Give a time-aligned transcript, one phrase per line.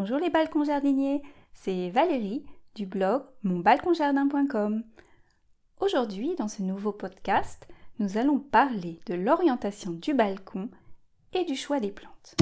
[0.00, 1.20] Bonjour les balcons jardiniers,
[1.52, 4.82] c'est Valérie du blog monbalconjardin.com.
[5.78, 7.68] Aujourd'hui, dans ce nouveau podcast,
[7.98, 10.70] nous allons parler de l'orientation du balcon
[11.34, 12.34] et du choix des plantes.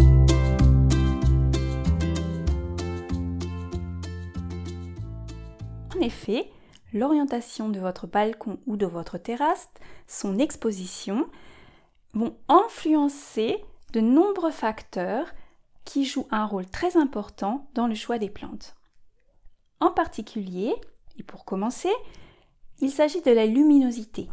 [5.96, 6.48] En effet,
[6.92, 9.68] l'orientation de votre balcon ou de votre terrasse,
[10.06, 11.26] son exposition,
[12.14, 13.56] vont influencer
[13.92, 15.26] de nombreux facteurs
[15.88, 18.76] qui joue un rôle très important dans le choix des plantes.
[19.80, 20.74] En particulier,
[21.18, 21.88] et pour commencer,
[22.80, 24.28] il s'agit de la luminosité.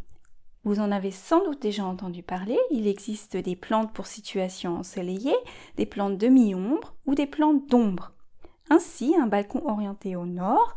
[0.65, 5.37] Vous en avez sans doute déjà entendu parler, il existe des plantes pour situation ensoleillée,
[5.77, 8.11] des plantes demi-ombre ou des plantes d'ombre.
[8.69, 10.75] Ainsi, un balcon orienté au nord,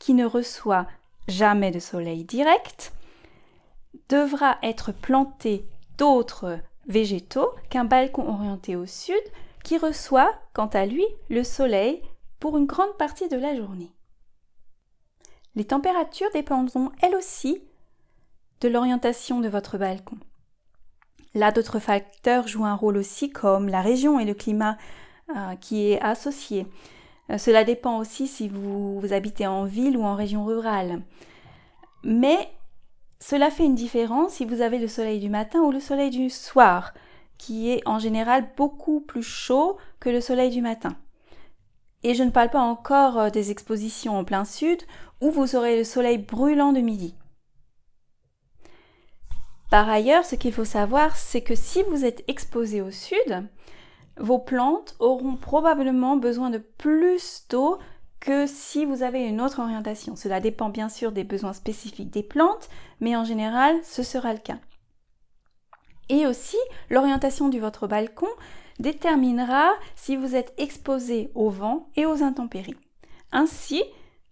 [0.00, 0.88] qui ne reçoit
[1.28, 2.92] jamais de soleil direct,
[4.08, 5.64] devra être planté
[5.96, 9.14] d'autres végétaux qu'un balcon orienté au sud
[9.68, 12.00] qui reçoit, quant à lui, le soleil
[12.40, 13.92] pour une grande partie de la journée.
[15.56, 17.62] Les températures dépendront elles aussi
[18.62, 20.16] de l'orientation de votre balcon.
[21.34, 24.78] Là, d'autres facteurs jouent un rôle aussi, comme la région et le climat
[25.36, 26.66] euh, qui est associé.
[27.28, 31.02] Euh, cela dépend aussi si vous, vous habitez en ville ou en région rurale.
[32.02, 32.48] Mais
[33.20, 36.30] cela fait une différence si vous avez le soleil du matin ou le soleil du
[36.30, 36.94] soir
[37.38, 40.96] qui est en général beaucoup plus chaud que le soleil du matin.
[42.02, 44.82] Et je ne parle pas encore euh, des expositions en plein sud
[45.20, 47.14] où vous aurez le soleil brûlant de midi.
[49.70, 53.48] Par ailleurs, ce qu'il faut savoir, c'est que si vous êtes exposé au sud,
[54.16, 57.78] vos plantes auront probablement besoin de plus d'eau
[58.20, 60.16] que si vous avez une autre orientation.
[60.16, 62.68] Cela dépend bien sûr des besoins spécifiques des plantes,
[63.00, 64.58] mais en général, ce sera le cas.
[66.08, 66.56] Et aussi,
[66.90, 68.28] l'orientation de votre balcon
[68.78, 72.76] déterminera si vous êtes exposé au vent et aux intempéries.
[73.32, 73.82] Ainsi,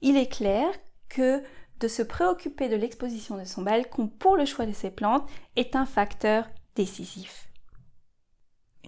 [0.01, 0.69] il est clair
[1.09, 1.43] que
[1.81, 5.77] de se préoccuper de l'exposition de son balcon pour le choix de ses plantes est
[5.77, 7.49] un facteur décisif.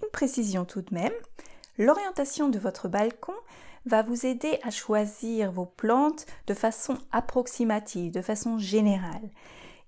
[0.01, 1.13] Une précision tout de même,
[1.77, 3.33] l'orientation de votre balcon
[3.85, 9.29] va vous aider à choisir vos plantes de façon approximative, de façon générale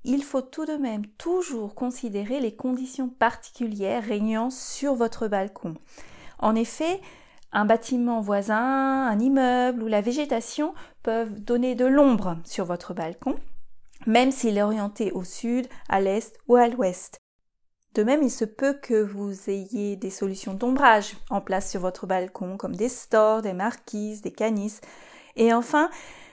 [0.03, 5.75] il faut tout de même toujours considérer les conditions particulières régnant sur votre balcon.
[6.39, 6.99] En effet,
[7.51, 10.73] un bâtiment voisin, un immeuble ou la végétation
[11.03, 13.35] peuvent donner de l'ombre sur votre balcon,
[14.07, 17.19] même s'il est orienté au sud, à l'est ou à l'ouest.
[17.93, 22.07] De même, il se peut que vous ayez des solutions d'ombrage en place sur votre
[22.07, 24.79] balcon, comme des stores, des marquises, des canisses.
[25.35, 25.89] Et enfin,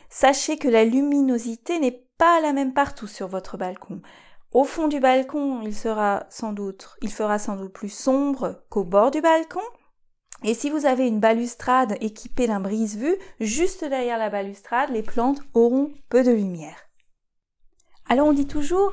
[0.09, 4.03] sachez que la luminosité n'est pas la même partout sur votre balcon.
[4.53, 8.85] Au fond du balcon, il sera sans doute, il fera sans doute plus sombre qu'au
[8.85, 9.61] bord du balcon.
[10.45, 15.41] Et si vous avez une balustrade équipée d'un brise-vue, juste derrière la balustrade, les plantes
[15.55, 16.77] auront peu de lumière.
[18.09, 18.93] Alors on dit toujours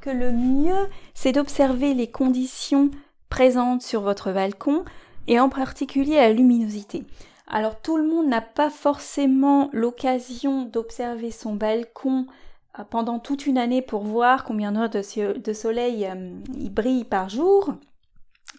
[0.00, 2.90] que le mieux, c'est d'observer les conditions
[3.28, 4.84] présentes sur votre balcon
[5.28, 7.04] et en particulier la luminosité.
[7.46, 12.26] Alors tout le monde n'a pas forcément l'occasion d'observer son balcon
[12.90, 17.74] pendant toute une année pour voir combien d'heures de, soleil euh, il brille par jour.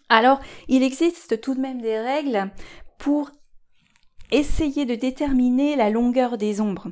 [0.08, 2.50] Alors il existe tout de même des règles
[2.98, 3.30] pour
[4.30, 6.88] essayer de déterminer la longueur des ombres.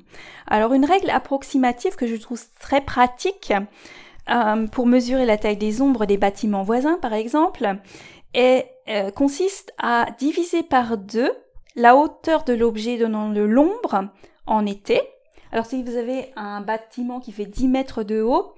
[0.47, 3.52] Alors une règle approximative que je trouve très pratique
[4.28, 7.76] euh, pour mesurer la taille des ombres des bâtiments voisins par exemple
[9.16, 11.32] consiste à diviser par deux
[11.75, 14.08] la hauteur de l'objet donnant de l'ombre
[14.47, 15.00] en été.
[15.53, 18.55] Alors si vous avez un bâtiment qui fait 10 mètres de haut,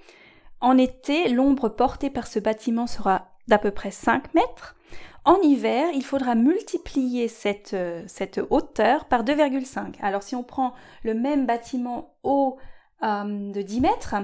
[0.60, 4.76] en été, l'ombre portée par ce bâtiment sera d'à peu près 5 mètres.
[5.24, 8.06] En hiver, il faudra multiplier cette, euh,
[8.50, 9.94] hauteur par 2,5.
[10.02, 12.58] Alors si on prend le même bâtiment haut
[13.02, 14.14] euh, de 10 mètres,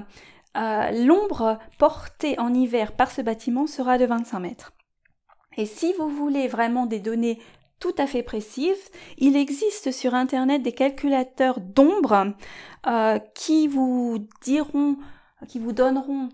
[0.56, 4.72] euh, l'ombre portée en hiver par ce bâtiment sera de 25 mètres.
[5.56, 7.40] Et si vous voulez vraiment des données
[7.80, 8.90] tout à fait précises.
[9.16, 12.34] Il existe sur Internet des calculateurs d'ombre
[12.86, 14.96] euh, qui vous diront,
[15.48, 16.28] qui vous donneront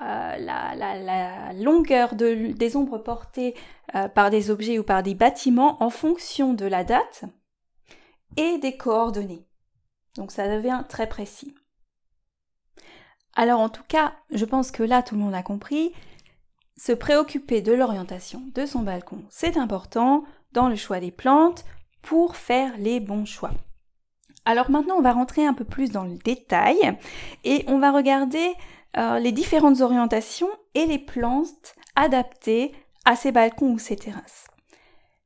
[0.00, 3.54] euh, la, longueur des ombres portées
[3.94, 7.24] euh, par des objets ou par des bâtiments en fonction de la date
[8.36, 9.46] et des coordonnées.
[10.16, 11.54] Donc ça devient très précis.
[13.34, 15.92] Alors en tout cas, je pense que là tout le monde a compris.
[16.76, 20.22] Se préoccuper de l'orientation de son balcon, c'est important
[20.52, 21.64] dans le choix des plantes
[22.02, 23.50] pour faire les bons choix.
[24.44, 26.96] Alors maintenant, on va rentrer un peu plus dans le détail
[27.44, 28.54] et on va regarder
[28.96, 32.72] euh, les différentes orientations et les plantes adaptées
[33.04, 34.46] à ces balcons ou ces terrasses.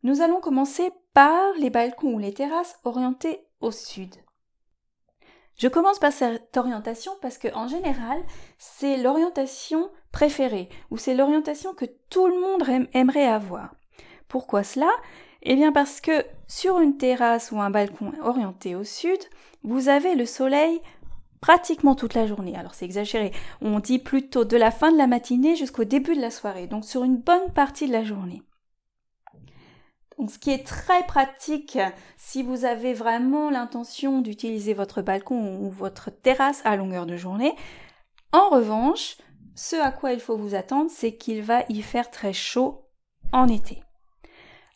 [0.03, 4.15] Nous allons commencer par les balcons ou les terrasses orientés au sud.
[5.57, 8.21] Je commence par cette orientation parce que en général,
[8.59, 13.75] c'est l'orientation préférée ou c'est l'orientation que tout le monde aimerait avoir.
[14.33, 14.91] Pourquoi cela?
[15.43, 19.19] Eh bien parce que sur une terrasse ou un balcon orienté au sud,
[19.63, 20.81] vous avez le soleil
[21.43, 22.57] pratiquement toute la journée.
[22.57, 26.23] Alors c'est exagéré, on dit plutôt de la fin de la matinée jusqu'au début de
[26.23, 28.43] la soirée, donc sur une bonne partie de la journée.
[30.19, 31.79] Donc, ce qui est très pratique
[32.17, 37.55] si vous avez vraiment l'intention d'utiliser votre balcon ou votre terrasse à longueur de journée.
[38.33, 39.17] En revanche,
[39.57, 42.89] ce à quoi il faut vous attendre, c'est qu'il va y faire très chaud
[43.33, 43.83] en été.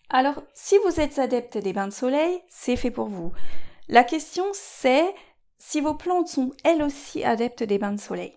[0.09, 3.33] Alors, si vous êtes adepte des bains de soleil, c'est fait pour vous.
[3.89, 5.15] La question, c'est
[5.59, 8.37] si vos plantes sont elles aussi adeptes des bains de soleil.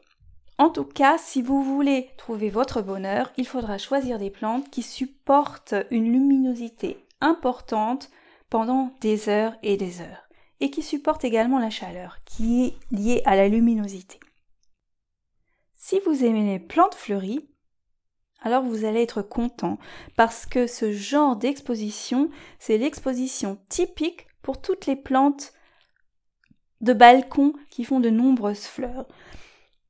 [0.58, 4.82] En tout cas, si vous voulez trouver votre bonheur, il faudra choisir des plantes qui
[4.82, 8.10] supportent une luminosité importante
[8.50, 10.28] pendant des heures et des heures,
[10.60, 14.20] et qui supportent également la chaleur, qui est liée à la luminosité.
[15.76, 17.48] Si vous aimez les plantes fleuries,
[18.42, 19.78] alors vous allez être content
[20.16, 25.54] parce que ce genre d'exposition, c'est l'exposition typique pour toutes les plantes
[26.82, 29.08] de balcon qui font de nombreuses fleurs.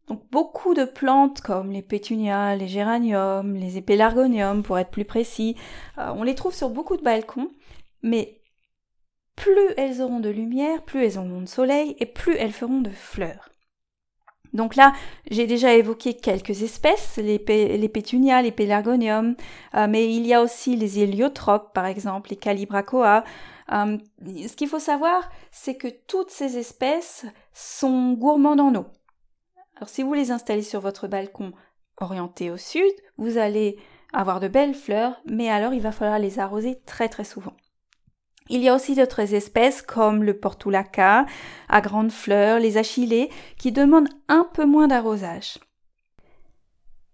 [0.07, 5.56] Donc beaucoup de plantes comme les pétunias, les géraniums, les épélargoniums pour être plus précis,
[6.00, 7.52] euh, on les trouve sur beaucoup de balcons,
[8.02, 8.42] mais
[9.36, 12.90] plus elles auront de lumière, plus elles auront de soleil et plus elles feront de
[12.90, 13.50] fleurs.
[14.54, 14.94] Donc là,
[15.30, 19.36] j'ai déjà évoqué quelques espèces, les, pétunias, les pélargoniums,
[19.75, 23.24] euh, mais il y a aussi les héliotropes, par exemple, les calibrachoa.
[23.72, 28.86] Euh, ce qu'il faut savoir, c'est que toutes ces espèces sont gourmandes en eau.
[29.78, 31.54] Alors si vous les installez sur votre balcon
[31.98, 33.78] orienté au sud, vous allez
[34.12, 37.54] avoir de belles fleurs, mais alors il va falloir les arroser très très souvent.
[38.50, 41.25] Il y a aussi d'autres espèces comme le portulaca
[41.68, 45.60] à grandes fleurs, les achillées, qui demandent un peu moins d'arrosage.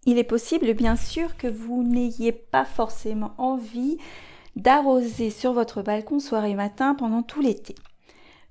[0.05, 3.97] Il est possible bien sûr que vous n'ayez pas forcément envie
[4.55, 7.75] d'arroser sur votre balcon soir et matin pendant tout l'été.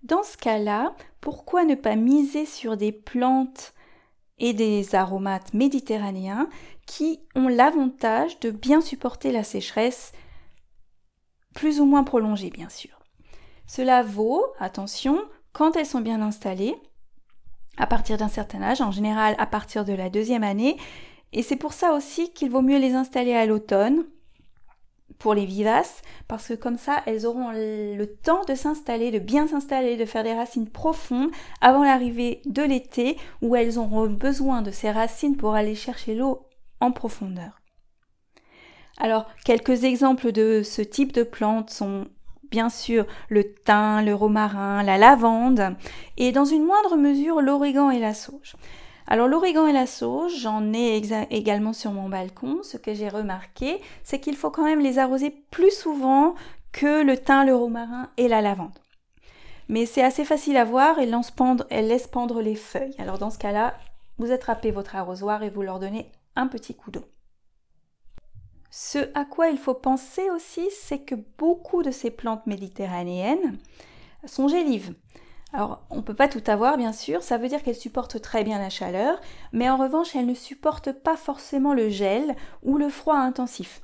[0.02, 3.72] Dans ce cas-là, pourquoi ne pas miser sur des plantes
[4.38, 6.48] et des aromates méditerranéens
[6.86, 10.12] qui ont l'avantage de bien supporter la sécheresse
[11.54, 12.90] plus ou moins prolongée, bien sûr.
[13.66, 15.18] Cela vaut, attention,
[15.52, 16.76] quand elles sont bien installées,
[17.76, 20.76] à partir d'un certain âge, en général à partir de la deuxième année,
[21.32, 24.04] et c'est pour ça aussi qu'il vaut mieux les installer à l'automne
[25.18, 29.48] pour les vivaces, parce que comme ça, elles auront le temps de s'installer, de bien
[29.48, 31.30] s'installer, de faire des racines profondes
[31.60, 36.46] avant l'arrivée de l'été, où elles auront besoin de ces racines pour aller chercher l'eau
[36.80, 37.60] en profondeur.
[38.98, 42.06] Alors, quelques exemples de ce type de plantes sont
[42.50, 45.74] bien sûr le thym, le romarin, la lavande
[46.16, 48.54] et dans une moindre mesure l'origan et la sauge.
[49.06, 52.60] Alors l'origan et la sauge, j'en ai également sur mon balcon.
[52.62, 56.34] Ce que j'ai remarqué, c'est qu'il faut quand même les arroser plus souvent
[56.72, 58.78] que le thym, le romarin et la lavande.
[59.68, 62.94] Mais c'est assez facile à voir, laissent, pendre, laisse pendre les feuilles.
[62.98, 63.74] Alors dans ce cas-là,
[64.18, 66.06] vous attrapez votre arrosoir et vous leur donnez
[66.36, 67.04] un petit coup d'eau.
[68.76, 73.56] Ce à quoi il faut penser aussi, c'est que beaucoup de ces plantes méditerranéennes
[74.24, 74.94] sont gélives.
[75.52, 78.42] Alors, on ne peut pas tout avoir, bien sûr, ça veut dire qu'elles supportent très
[78.42, 79.20] bien la chaleur,
[79.52, 83.80] mais en revanche, elles ne supportent pas forcément le gel ou le froid intensif.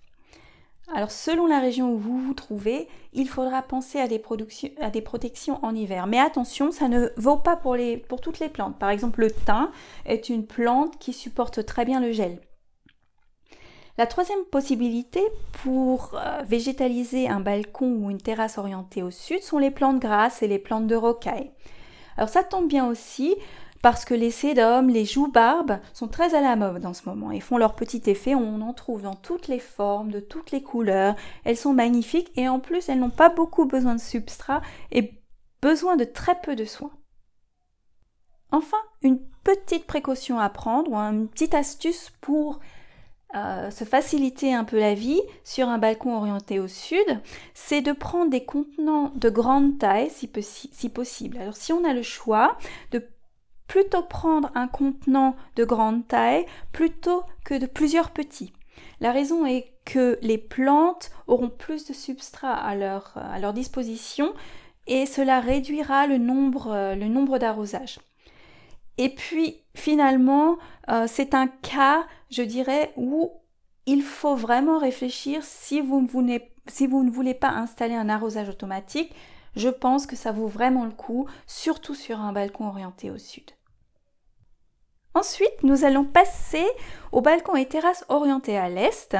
[0.93, 5.73] Alors, selon la région où vous vous trouvez, il faudra penser à des, protections en
[5.73, 6.09] hiver.
[6.09, 8.77] Mais attention, ça ne vaut pas pour toutes les plantes.
[8.77, 9.71] Par exemple, le thym
[10.05, 12.41] est une plante qui supporte très bien le gel.
[14.01, 15.21] La troisième possibilité
[15.63, 20.43] pour euh, végétaliser un balcon ou une terrasse orientée au sud sont les plantes grasses
[20.43, 21.51] et les plantes de rocaille.
[22.17, 23.37] Alors ça tombe bien aussi
[23.83, 27.41] parce que les sédums, les joues-barbes sont très à la mode en ce moment et
[27.41, 28.35] font leur petit effet.
[28.35, 31.15] On en trouve dans toutes les formes, de toutes les couleurs.
[31.45, 35.13] Elles sont magnifiques et en plus elles n'ont pas beaucoup besoin de substrat et
[35.61, 36.93] besoin de très peu de soins.
[38.51, 42.61] Enfin, une petite précaution à prendre ou une petite astuce pour
[43.37, 47.21] euh, se faciliter un peu la vie sur un balcon orienté au sud,
[47.55, 50.29] c'est de prendre des contenants de grande taille si,
[50.73, 51.39] si, possible.
[51.39, 52.59] Alors si on a le choix
[52.91, 53.07] de
[53.69, 58.53] plutôt prendre un contenant de grande taille plutôt que de plusieurs petits.
[59.01, 64.35] La raison est que les plantes auront plus de substrat à leur, disposition
[64.89, 68.01] et cela réduira le nombre, le nombre d'arrosages.
[69.01, 70.59] Et puis finalement,
[70.91, 73.33] euh, c'est un cas, je dirais, où
[73.87, 79.15] il faut vraiment réfléchir si vous, ne voulez pas installer un arrosage automatique,
[79.57, 83.51] je pense que ça vaut vraiment le coup, surtout sur un balcon orienté au sud.
[85.15, 86.67] Ensuite, nous allons passer
[87.11, 89.17] au balcon et terrasse orientés à l'est,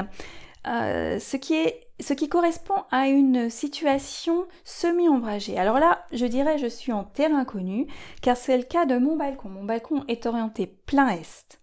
[0.67, 5.57] euh, ce, qui est, ce qui correspond à une situation semi-ombragée.
[5.57, 7.87] Alors là, je dirais je suis en terrain connu,
[8.21, 9.49] car c'est le cas de mon balcon.
[9.49, 11.59] Mon balcon est orienté plein est.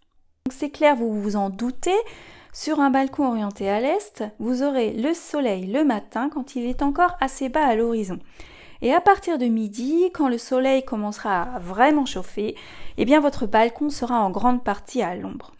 [0.47, 1.99] Donc c'est clair, vous vous en doutez,
[2.53, 6.83] sur un balcon orienté à l'est, vous aurez le soleil le matin quand il est
[6.83, 8.19] encore assez bas à l'horizon.
[8.81, 12.55] Et à partir de midi, quand le soleil commencera à vraiment chauffer,
[12.97, 15.53] eh bien votre balcon sera en grande partie à l'ombre.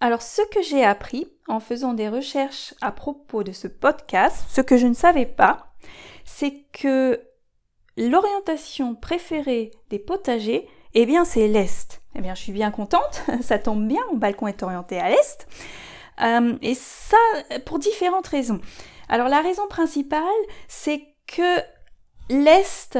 [0.00, 4.62] Alors ce que j'ai appris en faisant des recherches à propos de ce podcast, ce
[4.62, 5.74] que je ne savais pas,
[6.24, 7.20] c'est que
[7.98, 12.00] l'orientation préférée des potagers, eh bien c'est l'est.
[12.14, 15.46] Eh bien je suis bien contente, ça tombe bien, mon balcon est orienté à l'est.
[16.22, 17.16] Euh, et ça
[17.66, 18.60] pour différentes raisons.
[19.10, 20.22] Alors la raison principale,
[20.66, 21.60] c'est que
[22.30, 22.98] l'Est,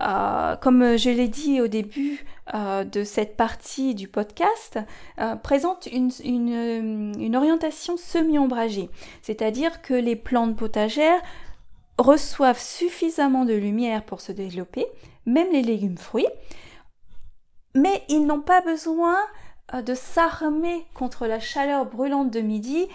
[0.00, 4.78] euh, comme je l'ai dit au début euh, de cette partie du podcast,
[5.18, 8.88] euh, présente une, orientation semi-ombragée,
[9.20, 11.20] c'est-à-dire que les plantes potagères
[11.98, 14.86] reçoivent suffisamment de lumière pour se développer,
[15.26, 16.28] même les légumes fruits,
[17.74, 19.16] mais ils n'ont pas besoin
[19.74, 22.88] de s'armer contre la chaleur brûlante de midi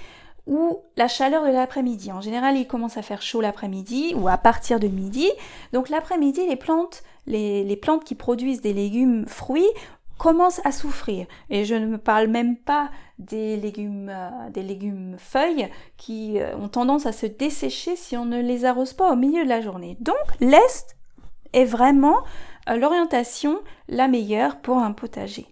[0.47, 2.11] ou la chaleur de l'après-midi.
[2.11, 5.29] En général, il commence à faire chaud l'après-midi ou à partir de midi.
[5.73, 9.67] Donc l'après-midi, les plantes, les, plantes qui produisent des légumes fruits
[10.17, 11.25] commencent à souffrir.
[11.49, 16.55] Et je ne me parle même pas des légumes, euh, des légumes feuilles qui euh,
[16.57, 19.61] ont tendance à se dessécher si on ne les arrose pas au milieu de la
[19.61, 19.97] journée.
[19.99, 20.95] Donc l'Est
[21.53, 22.17] est vraiment
[22.69, 25.47] euh, l'orientation la meilleure pour un potager.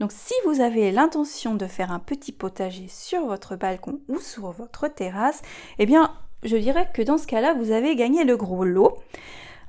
[0.00, 4.50] Donc si vous avez l'intention de faire un petit potager sur votre balcon ou sur
[4.52, 5.42] votre terrasse,
[5.78, 6.12] eh bien
[6.42, 8.98] je dirais que dans ce cas-là, vous avez gagné le gros lot.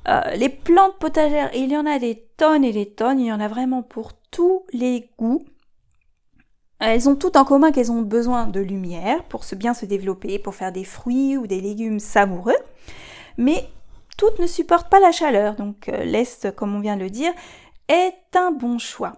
[0.08, 3.34] Euh, les plantes potagères, il y en a des tonnes et des tonnes, il y
[3.34, 5.44] en a vraiment pour tous les goûts.
[6.80, 10.40] Elles ont tout en commun qu'elles ont besoin de lumière pour se bien se développer,
[10.40, 12.56] pour faire des fruits ou des légumes savoureux.
[13.38, 13.68] Mais
[14.18, 17.34] toutes ne supportent pas la chaleur, donc euh, l'Est, comme on vient de le dire,
[17.88, 19.14] est un bon choix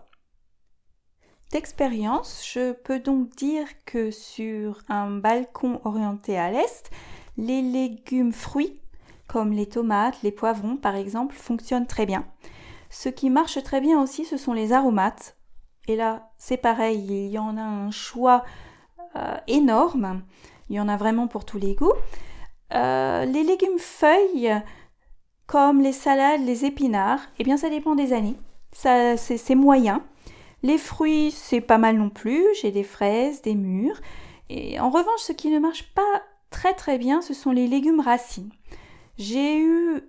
[1.51, 6.89] d'expérience, je peux donc dire que sur un balcon orienté à l'est,
[7.37, 8.79] les légumes fruits,
[9.27, 12.25] comme les tomates, les poivrons par exemple, fonctionnent très bien.
[12.89, 15.37] Ce qui marche très bien aussi, ce sont les aromates.
[15.87, 18.43] Et là, c'est pareil, il y en a un choix
[19.15, 20.23] euh, énorme.
[20.69, 21.93] Il y en a vraiment pour tous les goûts.
[22.73, 24.61] Euh, les légumes feuilles,
[25.47, 28.37] comme les salades, les épinards, eh bien ça dépend des années.
[28.73, 30.01] Ça, c'est moyen.
[30.63, 32.45] Les fruits, c'est pas mal non plus.
[32.61, 33.99] J'ai des fraises, des mûres.
[34.49, 38.01] Et en revanche, ce qui ne marche pas très très bien, ce sont les légumes
[38.01, 38.51] racines.
[39.17, 40.01] J'ai eu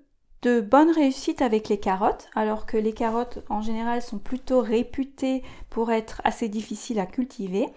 [0.42, 5.42] de bonnes réussites avec les carottes, alors que les carottes en général sont plutôt réputées
[5.70, 7.68] pour être assez difficiles à cultiver.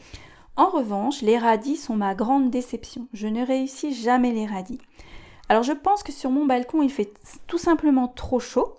[0.57, 3.07] En revanche, les radis sont ma grande déception.
[3.13, 4.79] Je ne réussis jamais les radis.
[5.49, 7.13] Alors je pense que sur mon balcon, il fait
[7.45, 8.73] tout simplement trop chaud.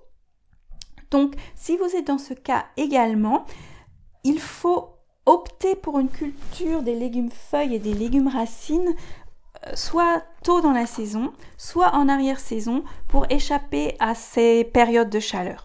[1.10, 3.44] Donc si vous êtes dans ce cas également,
[4.26, 4.88] il faut
[5.24, 8.94] opter pour une culture des légumes feuilles et des légumes racines
[9.66, 15.20] euh, soit tôt dans la saison, soit en arrière-saison pour échapper à ces périodes de
[15.20, 15.64] chaleur.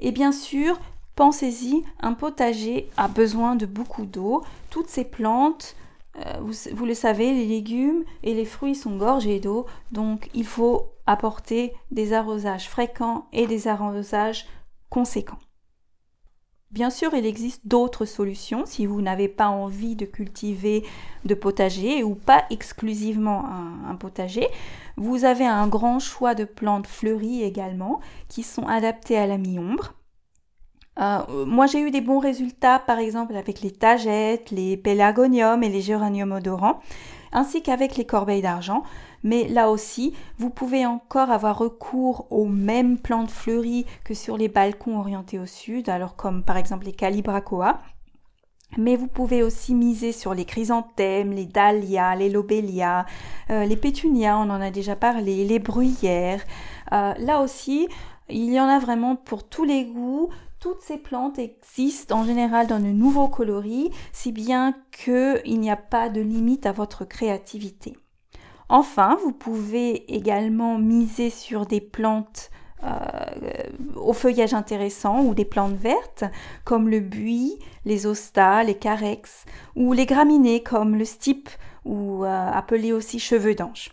[0.00, 0.78] Et bien sûr,
[1.16, 4.42] pensez-y, un potager a besoin de beaucoup d'eau.
[4.68, 5.74] Toutes ces plantes,
[6.16, 10.46] euh, vous, vous, le savez, les légumes et les fruits sont gorgés d'eau, donc il
[10.46, 14.44] faut apporter des arrosages fréquents et des arrosages
[14.90, 15.38] conséquents.
[16.72, 20.84] Bien sûr, il existe d'autres solutions si vous n'avez pas envie de cultiver
[21.26, 23.44] de potager ou pas exclusivement
[23.86, 24.48] un, potager.
[24.96, 29.92] Vous avez un grand choix de plantes fleuries également qui sont adaptées à la mi-ombre.
[30.98, 35.68] Euh, moi, j'ai eu des bons résultats, par exemple, avec les tagettes, les pélargoniums et
[35.68, 36.80] les géraniums odorants,
[37.32, 38.82] ainsi qu'avec les corbeilles d'argent
[39.22, 44.48] mais là aussi, vous pouvez encore avoir recours aux mêmes plantes fleuries que sur les
[44.48, 47.80] balcons orientés au sud, alors comme par exemple les calibrachoa.
[48.78, 53.04] Mais vous pouvez aussi miser sur les chrysanthèmes, les dahlias, les lobélias,
[53.50, 56.42] euh, les pétunias, on en a déjà parlé, les bruyères.
[56.92, 57.86] Euh, là aussi,
[58.30, 60.30] il y en a vraiment pour tous les goûts.
[60.58, 65.76] Toutes ces plantes existent en général dans de nouveaux coloris, si bien qu'il n'y a
[65.76, 67.96] pas de limite à votre créativité.
[68.68, 72.50] Enfin, vous pouvez également miser sur des plantes
[72.84, 72.88] euh,
[73.94, 76.24] au feuillage intéressant ou des plantes vertes
[76.64, 79.44] comme le buis, les ostas, les carex
[79.76, 81.48] ou les graminées comme le stipe
[81.84, 83.90] ou euh, appelés aussi cheveux d'ange.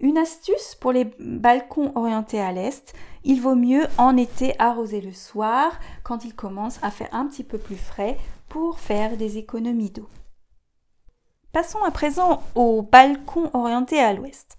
[0.00, 2.92] Une astuce pour les balcons orientés à l'est,
[3.24, 7.44] il vaut mieux en été arroser le soir quand il commence à faire un petit
[7.44, 8.18] peu plus frais
[8.50, 10.08] pour faire des économies d'eau.
[11.56, 14.58] Passons à présent au balcon orienté à l'ouest.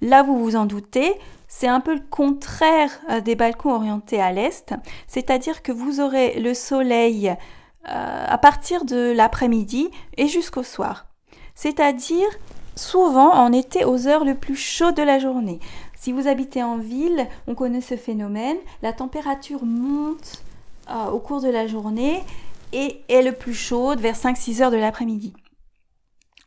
[0.00, 1.12] Là, vous vous en doutez,
[1.48, 4.74] c'est un peu le contraire euh, des balcons orientés à l'est,
[5.08, 7.30] c'est-à-dire que vous aurez le soleil
[7.88, 11.06] euh, à partir de l'après-midi et jusqu'au soir.
[11.56, 12.28] C'est-à-dire
[12.76, 15.58] souvent en été aux heures les plus chaudes de la journée.
[15.98, 20.44] Si vous habitez en ville, on connaît ce phénomène, la température monte
[20.90, 22.22] euh, au cours de la journée
[22.72, 25.34] et est le plus chaude vers 5-6 heures de l'après-midi.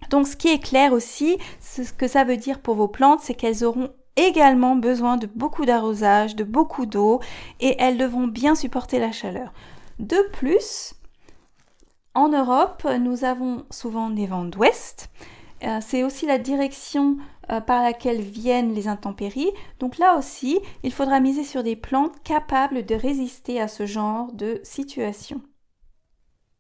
[0.10, 3.34] Donc ce qui est clair aussi, ce que ça veut dire pour vos plantes, c'est
[3.34, 7.22] qu'elles auront également besoin de beaucoup d'arrosage, de beaucoup d'eau
[7.60, 9.54] et elles devront bien supporter la chaleur.
[10.00, 10.96] De plus,
[12.14, 15.10] en Europe, nous avons souvent des vents d'ouest.
[15.64, 17.18] Euh, c'est aussi la direction
[17.52, 19.52] euh, par laquelle viennent les intempéries.
[19.80, 24.32] Donc là aussi, il faudra miser sur des plantes capables de résister à ce genre
[24.34, 25.42] de situation.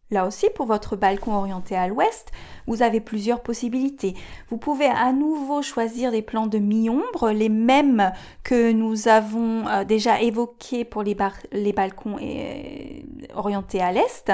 [0.09, 2.31] Là aussi, pour votre balcon orienté à l'ouest,
[2.65, 4.15] vous avez plusieurs possibilités.
[4.49, 9.83] Vous pouvez à nouveau choisir des plantes de mi-ombre, les mêmes que nous avons euh,
[9.83, 13.01] déjà évoqués pour les, balcons euh,
[13.35, 14.31] orientés à l'est.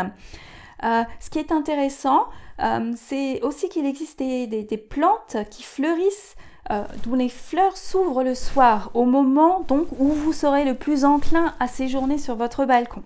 [0.84, 2.26] Euh, ce qui est intéressant,
[2.96, 6.36] c'est aussi qu'il existe des, plantes qui fleurissent
[6.70, 11.56] dont les fleurs s'ouvrent le soir, au moment donc où vous serez le plus enclin
[11.60, 13.04] à séjourner sur votre balcon.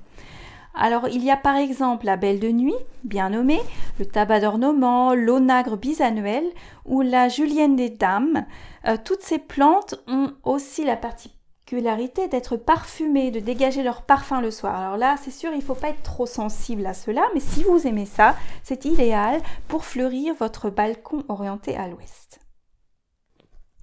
[0.80, 3.62] Alors il y a par exemple la belle de nuit, bien nommée,
[4.00, 6.46] le tabac d'ornement, l'onagre bisannuel
[6.86, 8.46] ou la julienne des dames.
[8.88, 14.52] Euh, toutes ces plantes ont aussi la particularité d'être parfumées, de dégager leur parfum le
[14.52, 14.80] soir.
[14.80, 17.64] Alors là, c'est sûr, il ne faut pas être trop sensible à cela, mais si
[17.64, 22.40] vous aimez ça, c'est idéal pour fleurir votre balcon orienté à l'ouest.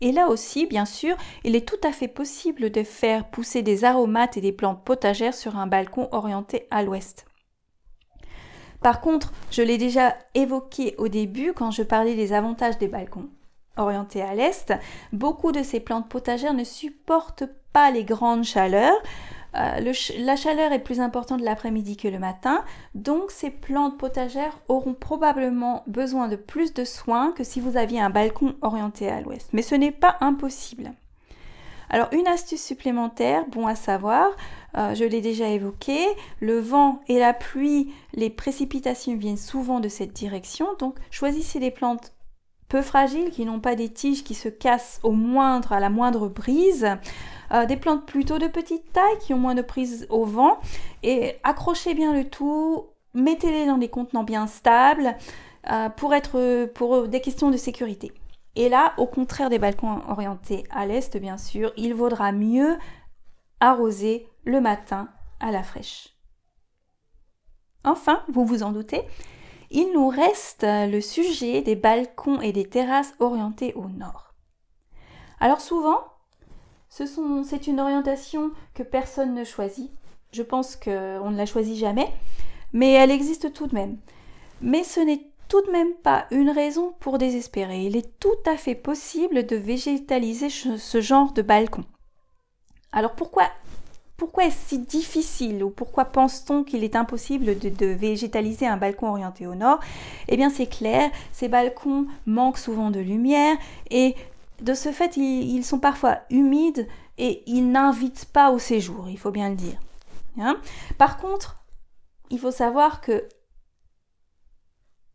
[0.01, 3.85] Et là aussi, bien sûr, il est tout à fait possible de faire pousser des
[3.85, 7.27] aromates et des plantes potagères sur un balcon orienté à l'ouest.
[8.83, 13.31] Par contre, je l'ai déjà évoqué au début quand je parlais des avantages des balcons
[13.77, 14.75] orientés à l'est,
[15.13, 19.01] beaucoup de ces plantes potagères ne supportent pas les grandes chaleurs,
[19.57, 22.65] euh, la chaleur est plus importante l'après-midi que le matin,
[22.95, 28.01] donc ces plantes potagères auront probablement besoin de plus de soins que si vous aviez
[28.01, 29.49] un balcon orienté à l'ouest.
[29.53, 30.93] Mais ce n'est pas impossible.
[31.91, 34.29] Alors une astuce supplémentaire, bon à savoir,
[34.77, 35.99] euh, je l'ai déjà évoqué,
[36.41, 41.71] le vent et la pluie, les précipitations viennent souvent de cette direction, donc choisissez des
[41.71, 42.13] plantes
[42.83, 46.89] fragiles qui n'ont pas des tiges qui se cassent au moindre à la moindre brise.
[47.53, 50.59] Euh, des plantes plutôt de petite taille qui ont moins de prise au vent
[51.03, 55.15] et accrochez bien le tout, mettez-les dans des contenants bien stables
[55.71, 58.13] euh, pour être pour des questions de sécurité.
[58.57, 62.79] Et là, au contraire des balcons orientés à l'est, bien sûr, il vaudra mieux
[63.61, 65.09] arroser le matin
[65.41, 66.11] à la fraîche.
[67.85, 69.03] Enfin, vous vous en doutez,
[69.75, 74.33] il nous reste le sujet des balcons et des terrasses orientés au nord.
[75.41, 75.99] Alors souvent,
[76.89, 79.91] c'est une orientation que personne ne choisit.
[80.31, 82.09] Je pense qu'on ne la choisit jamais,
[82.73, 83.99] mais elle existe tout de même.
[84.61, 87.85] Mais ce n'est tout de même pas une raison pour désespérer.
[87.85, 91.85] Il est tout à fait possible de végétaliser ce genre de balcon.
[92.93, 93.49] Alors pourquoi,
[94.17, 99.47] pourquoi est-ce si difficile ou pourquoi pense-t-on qu'il est impossible de, végétaliser un balcon orienté
[99.47, 99.81] au nord?
[100.29, 103.57] Eh bien c'est clair, ces balcons manquent souvent de lumière
[103.91, 104.15] et
[104.61, 106.87] de ce fait, ils, sont parfois humides
[107.19, 109.79] et ils n'invitent pas au séjour, il faut bien le dire.
[110.39, 110.57] Hein?
[110.97, 111.57] Par contre,
[112.31, 113.27] il faut savoir que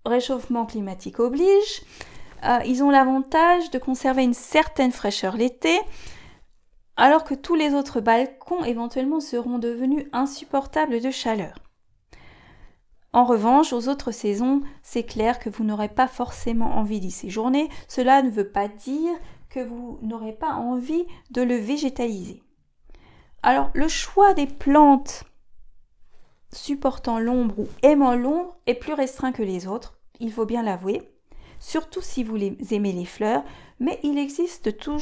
[0.05, 1.83] réchauffement climatique oblige,
[2.43, 5.77] euh, ils ont l'avantage de conserver une certaine fraîcheur l'été,
[6.99, 11.55] alors que tous les autres balcons éventuellement seront devenus insupportables de chaleur.
[13.13, 17.69] En revanche, aux autres saisons, c'est clair que vous n'aurez pas forcément envie d'y séjourner.
[17.87, 19.13] Cela ne veut pas dire
[19.49, 22.43] que vous n'aurez pas envie de le végétaliser.
[23.43, 25.23] Alors, le choix des plantes
[26.51, 31.01] supportant l'ombre ou aimant l'ombre est plus restreint que les autres, il faut bien l'avouer,
[31.59, 33.43] surtout si vous aimez les fleurs,
[33.79, 34.99] mais il existe tout,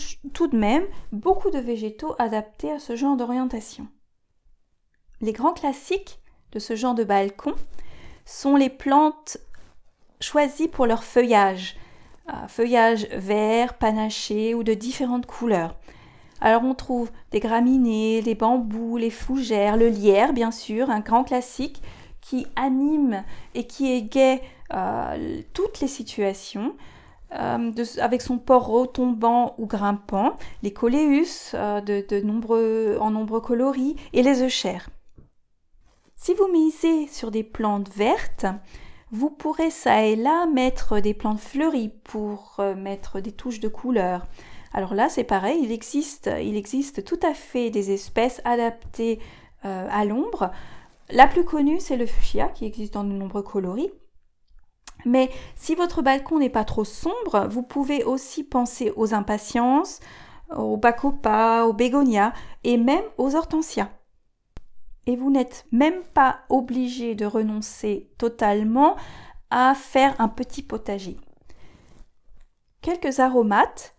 [0.47, 3.87] de même beaucoup de végétaux adaptés à ce genre d'orientation.
[5.21, 6.19] Les grands classiques
[6.51, 7.55] de ce genre de balcon
[8.25, 9.37] sont les plantes
[10.19, 11.75] choisies pour leur feuillage,
[12.47, 15.75] feuillage vert, panaché ou de différentes couleurs.
[16.39, 21.23] Alors on trouve des graminées, les bambous, les fougères, le lierre bien sûr, un grand
[21.23, 21.81] classique
[22.21, 23.23] qui anime
[23.55, 24.41] et qui égaye
[24.73, 26.75] euh, toutes les situations.
[27.33, 33.95] Euh, avec son port retombant ou grimpant, les coléus euh, de, nombreux, en nombreux coloris
[34.13, 34.89] et les euchères.
[36.15, 38.45] Si vous misez sur des plantes vertes,
[39.11, 44.25] vous pourrez ça et là mettre des plantes fleuries pour mettre des touches de couleur.
[44.73, 49.19] Alors là, c'est pareil, il existe, il existe tout à fait des espèces adaptées
[49.63, 50.51] à l'ombre.
[51.09, 53.91] La plus connue, c'est le fuchsia qui existe dans de nombreux coloris.
[55.07, 59.99] Mais si votre balcon n'est pas trop sombre, vous pouvez aussi penser aux impatiences,
[60.55, 63.89] aux bacopas, aux bégonias et même aux hortensias.
[65.05, 68.97] Et vous n'êtes même pas obligé de renoncer totalement
[69.49, 71.17] à faire un petit potager.
[72.81, 73.95] Quelques aromates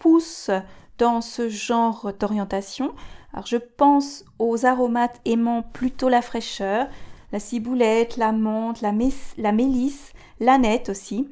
[0.00, 0.50] poussent
[0.98, 2.94] dans ce genre d'orientation.
[3.32, 6.88] Alors je pense aux aromates aimant plutôt la fraîcheur,
[7.32, 8.92] la ciboulette, la menthe, la,
[9.38, 11.28] la mélisse, l'aneth aussi.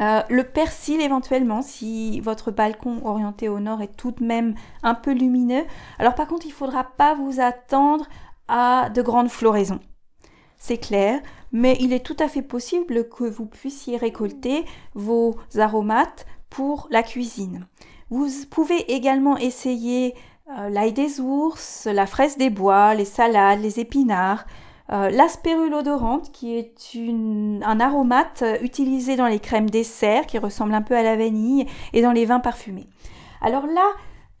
[0.00, 4.94] Euh, le persil éventuellement si votre balcon orienté au nord est tout de même un
[4.94, 5.64] peu lumineux.
[5.98, 8.06] Alors par contre il ne faudra pas vous attendre
[8.48, 9.80] à de grandes floraisons.
[10.56, 11.20] C'est clair,
[11.52, 17.02] mais il est tout à fait possible que vous puissiez récolter vos aromates pour la
[17.02, 17.66] cuisine.
[18.10, 20.14] Vous pouvez également essayer
[20.48, 24.44] euh, l'ail des ours, la fraise des bois, les salades, les épinards,
[24.92, 26.74] euh, odorante qui est
[27.64, 31.66] un aromate euh, utilisé dans les crèmes dessert qui ressemble un peu à la vanille
[31.92, 32.88] et dans les vins parfumés.
[33.40, 33.86] Alors là,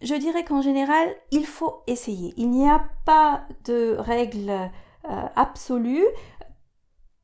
[0.02, 2.34] je dirais qu'en général, il faut essayer.
[2.36, 4.52] Il n'y a pas de règle
[5.36, 6.04] absolue.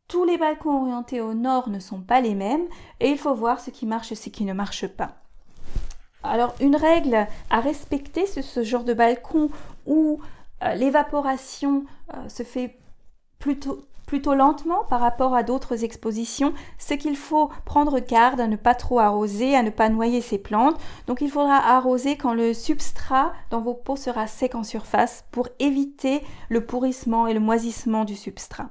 [0.08, 2.66] Tous les balcons orientés au nord ne sont pas les mêmes
[3.00, 5.16] et il faut voir ce qui marche et ce qui ne marche pas.
[6.22, 9.50] Alors une règle à respecter sur ce genre de balcon
[9.86, 10.20] où
[10.62, 11.84] euh, l'évaporation
[12.14, 12.78] euh, se fait
[13.38, 18.74] plutôt, lentement par rapport à d'autres expositions, c'est qu'il faut prendre garde à ne pas
[18.74, 20.80] trop arroser, à ne pas noyer ses plantes.
[21.06, 25.48] Donc il faudra arroser quand le substrat dans vos pots sera sec en surface pour
[25.58, 28.68] éviter le pourrissement et le moisissement du substrat.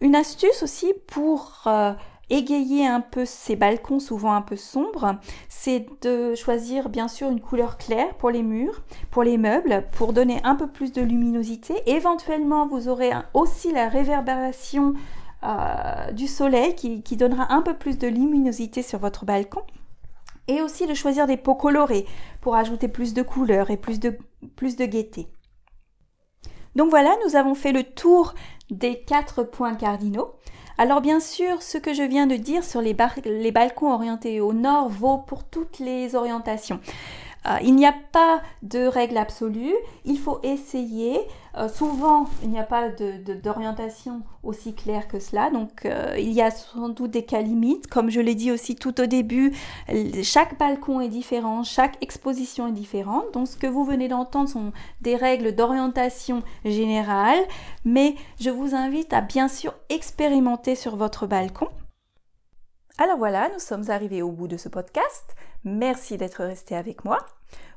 [0.00, 1.92] Une astuce aussi pour euh,
[2.32, 5.16] égayer un peu ces balcons souvent un peu sombres,
[5.48, 10.12] c'est de choisir bien sûr une couleur claire pour les murs, pour les meubles, pour
[10.12, 11.74] donner un peu plus de luminosité.
[11.86, 14.94] Éventuellement, vous aurez aussi la réverbération
[15.44, 19.62] euh, du soleil qui, donnera un peu plus de luminosité sur votre balcon.
[20.48, 22.06] Et aussi de choisir des pots colorés
[22.40, 24.18] pour ajouter plus de couleurs et plus de,
[24.56, 25.28] plus de gaieté.
[26.74, 28.34] Donc voilà, nous avons fait le tour
[28.70, 30.34] des quatre points cardinaux.
[30.78, 34.88] Alors bien sûr, ce que je viens de dire sur les, balcons orientés au nord
[34.88, 36.80] vaut pour toutes les orientations.
[37.46, 41.20] Euh, il n'y a pas de règle absolue, il faut essayer.
[41.56, 46.40] Euh, souvent, il n'y a pas d'orientation aussi claire que cela, donc euh, il y
[46.40, 47.88] a sans doute des cas limites.
[47.88, 49.52] Comme je l'ai dit aussi tout au début,
[50.22, 53.32] chaque balcon est différent, chaque exposition est différente.
[53.34, 57.40] Donc ce que vous venez d'entendre sont des règles d'orientation générale,
[57.84, 61.68] mais je vous invite à bien sûr expérimenter sur votre balcon.
[62.96, 65.34] Alors voilà, nous sommes arrivés au bout de ce podcast.
[65.64, 67.18] Merci d'être resté avec moi.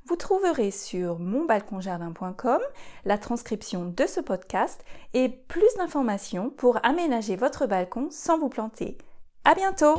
[0.08, 2.60] Vous trouverez sur monbalconjardin.com
[3.06, 9.00] la transcription de ce podcast et plus d'informations pour aménager votre balcon sans vous planter.
[9.46, 9.96] À bientôt!